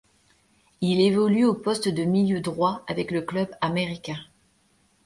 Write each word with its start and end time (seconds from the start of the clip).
Il 0.81 0.99
évolue 0.99 1.45
au 1.45 1.53
poste 1.53 1.87
de 1.87 2.03
milieu 2.05 2.41
droit 2.41 2.83
avec 2.87 3.11
le 3.11 3.21
Club 3.21 3.49
América. 3.61 4.15